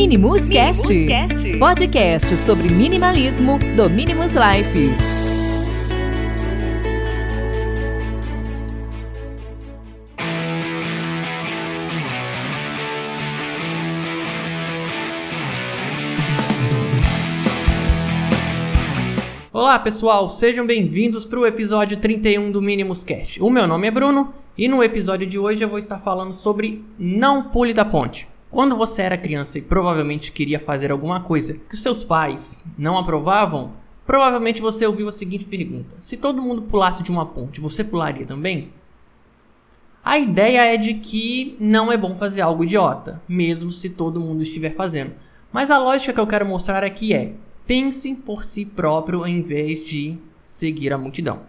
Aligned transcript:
Minimus 0.00 0.48
Cast, 0.48 1.58
podcast 1.58 2.36
sobre 2.36 2.68
minimalismo 2.68 3.58
do 3.74 3.90
Minimus 3.90 4.30
Life. 4.30 4.94
Olá 19.52 19.80
pessoal, 19.80 20.28
sejam 20.28 20.64
bem-vindos 20.64 21.26
para 21.26 21.40
o 21.40 21.44
episódio 21.44 21.96
31 21.96 22.52
do 22.52 22.62
Minimus 22.62 23.02
Cast. 23.02 23.42
O 23.42 23.50
meu 23.50 23.66
nome 23.66 23.88
é 23.88 23.90
Bruno 23.90 24.32
e 24.56 24.68
no 24.68 24.80
episódio 24.80 25.26
de 25.26 25.40
hoje 25.40 25.64
eu 25.64 25.68
vou 25.68 25.78
estar 25.78 25.98
falando 25.98 26.32
sobre 26.32 26.84
não 26.96 27.50
pule 27.50 27.74
da 27.74 27.84
ponte. 27.84 28.28
Quando 28.50 28.76
você 28.76 29.02
era 29.02 29.18
criança 29.18 29.58
e 29.58 29.62
provavelmente 29.62 30.32
queria 30.32 30.58
fazer 30.58 30.90
alguma 30.90 31.20
coisa 31.20 31.54
que 31.68 31.76
seus 31.76 32.02
pais 32.02 32.62
não 32.78 32.96
aprovavam, 32.96 33.72
provavelmente 34.06 34.60
você 34.60 34.86
ouviu 34.86 35.08
a 35.08 35.12
seguinte 35.12 35.44
pergunta: 35.44 35.96
se 35.98 36.16
todo 36.16 36.42
mundo 36.42 36.62
pulasse 36.62 37.02
de 37.02 37.10
uma 37.10 37.26
ponte, 37.26 37.60
você 37.60 37.84
pularia 37.84 38.26
também? 38.26 38.70
A 40.02 40.18
ideia 40.18 40.64
é 40.64 40.78
de 40.78 40.94
que 40.94 41.56
não 41.60 41.92
é 41.92 41.96
bom 41.96 42.14
fazer 42.16 42.40
algo 42.40 42.64
idiota, 42.64 43.20
mesmo 43.28 43.70
se 43.70 43.90
todo 43.90 44.20
mundo 44.20 44.42
estiver 44.42 44.70
fazendo. 44.70 45.12
Mas 45.52 45.70
a 45.70 45.76
lógica 45.76 46.14
que 46.14 46.20
eu 46.20 46.26
quero 46.26 46.46
mostrar 46.46 46.82
aqui 46.82 47.12
é: 47.12 47.34
pense 47.66 48.14
por 48.14 48.44
si 48.44 48.64
próprio 48.64 49.26
em 49.26 49.42
vez 49.42 49.84
de 49.84 50.16
seguir 50.46 50.94
a 50.94 50.98
multidão. 50.98 51.40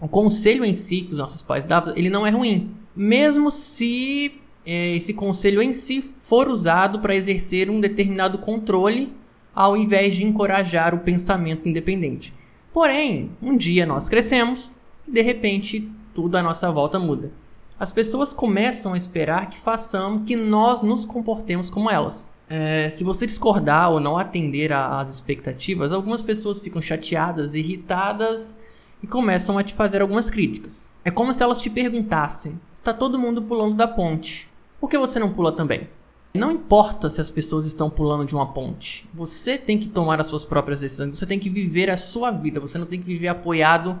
O 0.00 0.06
conselho 0.06 0.64
em 0.64 0.72
si 0.72 1.02
que 1.02 1.10
os 1.10 1.18
nossos 1.18 1.42
pais 1.42 1.64
davam, 1.64 1.92
ele 1.96 2.08
não 2.08 2.24
é 2.24 2.30
ruim, 2.30 2.70
mesmo 2.94 3.50
se 3.50 4.40
esse 4.64 5.14
conselho 5.14 5.62
em 5.62 5.72
si 5.72 6.02
for 6.20 6.48
usado 6.48 7.00
para 7.00 7.14
exercer 7.14 7.70
um 7.70 7.80
determinado 7.80 8.38
controle 8.38 9.12
ao 9.54 9.76
invés 9.76 10.14
de 10.14 10.24
encorajar 10.24 10.94
o 10.94 11.00
pensamento 11.00 11.68
independente. 11.68 12.32
Porém, 12.72 13.30
um 13.42 13.56
dia 13.56 13.84
nós 13.84 14.08
crescemos 14.08 14.70
e 15.06 15.10
de 15.10 15.22
repente 15.22 15.90
tudo 16.14 16.36
à 16.36 16.42
nossa 16.42 16.70
volta 16.70 16.98
muda. 16.98 17.32
As 17.78 17.92
pessoas 17.92 18.32
começam 18.32 18.92
a 18.92 18.96
esperar 18.96 19.48
que 19.48 19.58
façamos, 19.58 20.22
que 20.26 20.36
nós 20.36 20.82
nos 20.82 21.06
comportemos 21.06 21.70
como 21.70 21.90
elas. 21.90 22.28
É, 22.48 22.88
se 22.90 23.02
você 23.02 23.26
discordar 23.26 23.90
ou 23.90 24.00
não 24.00 24.18
atender 24.18 24.72
às 24.72 25.08
expectativas, 25.08 25.92
algumas 25.92 26.22
pessoas 26.22 26.60
ficam 26.60 26.82
chateadas, 26.82 27.54
irritadas 27.54 28.56
e 29.02 29.06
começam 29.06 29.56
a 29.56 29.62
te 29.62 29.72
fazer 29.72 30.02
algumas 30.02 30.28
críticas. 30.28 30.86
É 31.04 31.10
como 31.10 31.32
se 31.32 31.42
elas 31.42 31.60
te 31.60 31.70
perguntassem: 31.70 32.60
está 32.74 32.92
todo 32.92 33.18
mundo 33.18 33.40
pulando 33.40 33.74
da 33.74 33.88
ponte? 33.88 34.49
Por 34.80 34.88
que 34.88 34.98
você 34.98 35.18
não 35.18 35.30
pula 35.32 35.52
também? 35.52 35.88
Não 36.32 36.52
importa 36.52 37.10
se 37.10 37.20
as 37.20 37.30
pessoas 37.30 37.66
estão 37.66 37.90
pulando 37.90 38.24
de 38.24 38.34
uma 38.34 38.52
ponte. 38.52 39.08
Você 39.12 39.58
tem 39.58 39.78
que 39.78 39.88
tomar 39.88 40.20
as 40.20 40.28
suas 40.28 40.44
próprias 40.44 40.80
decisões. 40.80 41.18
Você 41.18 41.26
tem 41.26 41.38
que 41.38 41.50
viver 41.50 41.90
a 41.90 41.96
sua 41.96 42.30
vida. 42.30 42.60
Você 42.60 42.78
não 42.78 42.86
tem 42.86 43.00
que 43.00 43.06
viver 43.06 43.28
apoiado 43.28 43.98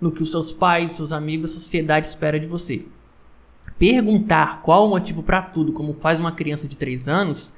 no 0.00 0.12
que 0.12 0.22
os 0.22 0.30
seus 0.30 0.52
pais, 0.52 0.92
seus 0.92 1.12
amigos, 1.12 1.46
a 1.46 1.54
sociedade 1.54 2.06
espera 2.06 2.38
de 2.38 2.46
você. 2.46 2.84
Perguntar 3.78 4.62
qual 4.62 4.86
o 4.86 4.90
motivo 4.90 5.22
para 5.22 5.42
tudo, 5.42 5.72
como 5.72 5.94
faz 5.94 6.20
uma 6.20 6.32
criança 6.32 6.68
de 6.68 6.76
3 6.76 7.08
anos, 7.08 7.52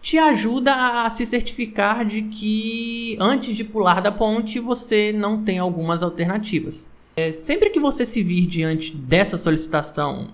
te 0.00 0.16
ajuda 0.16 1.04
a 1.04 1.10
se 1.10 1.26
certificar 1.26 2.04
de 2.04 2.22
que 2.22 3.16
antes 3.20 3.54
de 3.54 3.64
pular 3.64 4.00
da 4.00 4.10
ponte 4.10 4.58
você 4.58 5.12
não 5.12 5.42
tem 5.42 5.58
algumas 5.58 6.02
alternativas. 6.02 6.88
É, 7.16 7.32
sempre 7.32 7.68
que 7.68 7.80
você 7.80 8.06
se 8.06 8.22
vir 8.22 8.46
diante 8.46 8.96
dessa 8.96 9.36
solicitação, 9.36 10.28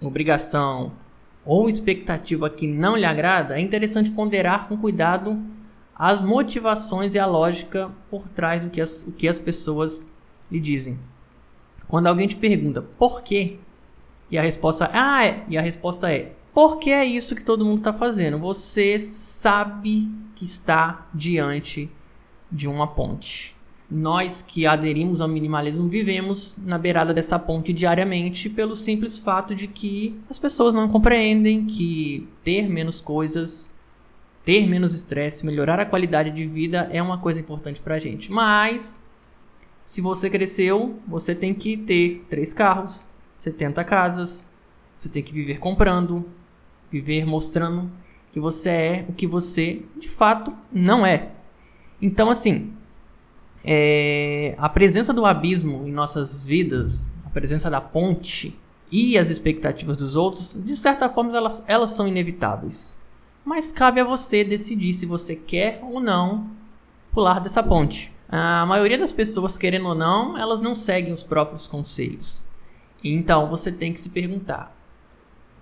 obrigação, 0.00 0.92
ou 1.44 1.68
expectativa 1.68 2.50
que 2.50 2.66
não 2.66 2.96
lhe 2.96 3.04
agrada, 3.04 3.58
é 3.58 3.60
interessante 3.60 4.10
ponderar 4.10 4.68
com 4.68 4.76
cuidado 4.76 5.40
as 5.94 6.20
motivações 6.20 7.14
e 7.14 7.18
a 7.18 7.26
lógica 7.26 7.90
por 8.10 8.28
trás 8.28 8.60
do 8.60 8.70
que 8.70 8.80
as, 8.80 9.02
o 9.02 9.12
que 9.12 9.26
as 9.26 9.38
pessoas 9.38 10.04
lhe 10.50 10.60
dizem. 10.60 10.98
Quando 11.88 12.06
alguém 12.06 12.28
te 12.28 12.36
pergunta 12.36 12.82
por 12.82 13.22
quê, 13.22 13.58
e 14.30 14.38
a 14.38 14.42
resposta 14.42 14.90
ah, 14.92 15.26
é, 15.26 15.44
e 15.48 15.56
a 15.56 15.62
resposta 15.62 16.12
é 16.12 16.32
porque 16.52 16.90
é 16.90 17.04
isso 17.04 17.34
que 17.34 17.42
todo 17.42 17.64
mundo 17.64 17.78
está 17.78 17.92
fazendo. 17.92 18.38
Você 18.38 18.98
sabe 18.98 20.08
que 20.34 20.44
está 20.44 21.06
diante 21.14 21.90
de 22.50 22.68
uma 22.68 22.86
ponte 22.86 23.57
nós 23.90 24.42
que 24.42 24.66
aderimos 24.66 25.20
ao 25.20 25.28
minimalismo 25.28 25.88
vivemos 25.88 26.58
na 26.62 26.76
beirada 26.76 27.14
dessa 27.14 27.38
ponte 27.38 27.72
diariamente 27.72 28.50
pelo 28.50 28.76
simples 28.76 29.18
fato 29.18 29.54
de 29.54 29.66
que 29.66 30.18
as 30.28 30.38
pessoas 30.38 30.74
não 30.74 30.88
compreendem 30.88 31.64
que 31.64 32.28
ter 32.44 32.68
menos 32.68 33.00
coisas, 33.00 33.70
ter 34.44 34.66
menos 34.66 34.94
estresse, 34.94 35.46
melhorar 35.46 35.80
a 35.80 35.86
qualidade 35.86 36.30
de 36.30 36.46
vida 36.46 36.88
é 36.92 37.02
uma 37.02 37.18
coisa 37.18 37.40
importante 37.40 37.80
pra 37.80 37.98
gente. 37.98 38.30
Mas 38.30 39.00
se 39.82 40.02
você 40.02 40.28
cresceu, 40.28 40.98
você 41.06 41.34
tem 41.34 41.54
que 41.54 41.74
ter 41.74 42.26
três 42.28 42.52
carros, 42.52 43.08
70 43.36 43.82
casas, 43.84 44.46
você 44.98 45.08
tem 45.08 45.22
que 45.22 45.32
viver 45.32 45.58
comprando, 45.58 46.28
viver 46.90 47.24
mostrando 47.24 47.90
que 48.32 48.38
você 48.38 48.68
é 48.68 49.06
o 49.08 49.14
que 49.14 49.26
você 49.26 49.82
de 49.98 50.08
fato 50.08 50.52
não 50.70 51.06
é. 51.06 51.30
Então 52.02 52.30
assim, 52.30 52.72
é, 53.64 54.54
a 54.58 54.68
presença 54.68 55.12
do 55.12 55.26
abismo 55.26 55.86
em 55.86 55.92
nossas 55.92 56.46
vidas, 56.46 57.10
a 57.24 57.30
presença 57.30 57.70
da 57.70 57.80
ponte 57.80 58.58
e 58.90 59.18
as 59.18 59.30
expectativas 59.30 59.96
dos 59.96 60.16
outros, 60.16 60.58
de 60.62 60.76
certa 60.76 61.08
forma 61.08 61.36
elas, 61.36 61.62
elas 61.66 61.90
são 61.90 62.06
inevitáveis. 62.06 62.96
Mas 63.44 63.72
cabe 63.72 64.00
a 64.00 64.04
você 64.04 64.44
decidir 64.44 64.94
se 64.94 65.06
você 65.06 65.34
quer 65.34 65.80
ou 65.82 66.00
não 66.00 66.50
pular 67.12 67.40
dessa 67.40 67.62
ponte. 67.62 68.12
A 68.28 68.66
maioria 68.66 68.98
das 68.98 69.12
pessoas, 69.12 69.56
querendo 69.56 69.88
ou 69.88 69.94
não, 69.94 70.36
elas 70.36 70.60
não 70.60 70.74
seguem 70.74 71.12
os 71.12 71.22
próprios 71.22 71.66
conselhos. 71.66 72.44
Então 73.02 73.48
você 73.48 73.72
tem 73.72 73.92
que 73.92 74.00
se 74.00 74.10
perguntar: 74.10 74.74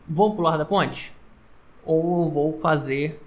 vou 0.08 0.34
pular 0.34 0.56
da 0.56 0.64
ponte? 0.64 1.14
Ou 1.84 2.30
vou 2.30 2.58
fazer 2.60 3.22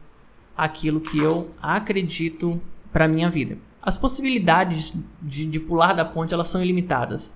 aquilo 0.57 0.99
que 0.99 1.17
eu 1.17 1.49
acredito 1.61 2.61
para 2.91 3.07
minha 3.07 3.29
vida? 3.29 3.57
As 3.81 3.97
possibilidades 3.97 4.93
de, 5.21 5.45
de 5.45 5.59
pular 5.59 5.93
da 5.93 6.03
ponte 6.03 6.33
elas 6.33 6.47
são 6.47 6.61
ilimitadas. 6.61 7.35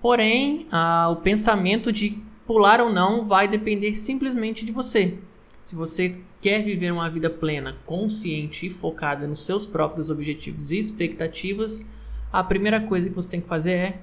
Porém, 0.00 0.66
o 1.10 1.16
pensamento 1.16 1.92
de 1.92 2.18
pular 2.46 2.80
ou 2.80 2.92
não 2.92 3.26
vai 3.26 3.48
depender 3.48 3.94
simplesmente 3.96 4.64
de 4.64 4.72
você. 4.72 5.18
Se 5.62 5.74
você 5.74 6.18
quer 6.40 6.62
viver 6.62 6.92
uma 6.92 7.10
vida 7.10 7.28
plena, 7.28 7.76
consciente 7.84 8.66
e 8.66 8.70
focada 8.70 9.26
nos 9.26 9.44
seus 9.44 9.66
próprios 9.66 10.08
objetivos 10.08 10.70
e 10.70 10.78
expectativas, 10.78 11.84
a 12.32 12.44
primeira 12.44 12.80
coisa 12.80 13.08
que 13.08 13.14
você 13.14 13.28
tem 13.28 13.40
que 13.40 13.48
fazer 13.48 13.72
é 13.72 14.00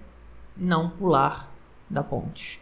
não 0.58 0.90
pular 0.90 1.52
da 1.90 2.04
ponte. 2.04 2.62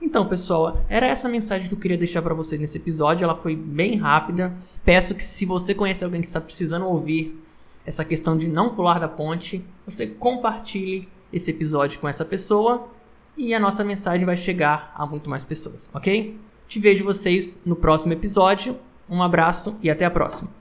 Então, 0.00 0.26
pessoal, 0.26 0.82
era 0.88 1.06
essa 1.06 1.28
mensagem 1.28 1.68
que 1.68 1.74
eu 1.74 1.78
queria 1.78 1.98
deixar 1.98 2.22
para 2.22 2.32
vocês 2.32 2.58
nesse 2.58 2.78
episódio. 2.78 3.24
Ela 3.24 3.36
foi 3.36 3.54
bem 3.54 3.96
rápida. 3.96 4.56
Peço 4.82 5.14
que 5.14 5.24
se 5.24 5.44
você 5.44 5.74
conhece 5.74 6.02
alguém 6.02 6.22
que 6.22 6.26
está 6.26 6.40
precisando 6.40 6.86
ouvir 6.86 7.38
essa 7.84 8.04
questão 8.04 8.36
de 8.36 8.48
não 8.48 8.74
pular 8.74 8.98
da 8.98 9.08
ponte, 9.08 9.64
você 9.86 10.06
compartilhe 10.06 11.08
esse 11.32 11.50
episódio 11.50 11.98
com 12.00 12.08
essa 12.08 12.24
pessoa 12.24 12.88
e 13.36 13.54
a 13.54 13.60
nossa 13.60 13.84
mensagem 13.84 14.26
vai 14.26 14.36
chegar 14.36 14.92
a 14.94 15.06
muito 15.06 15.30
mais 15.30 15.44
pessoas, 15.44 15.90
ok? 15.94 16.38
Te 16.68 16.78
vejo 16.78 17.04
vocês 17.04 17.56
no 17.64 17.74
próximo 17.74 18.12
episódio. 18.12 18.76
Um 19.08 19.22
abraço 19.22 19.76
e 19.82 19.90
até 19.90 20.04
a 20.04 20.10
próxima. 20.10 20.59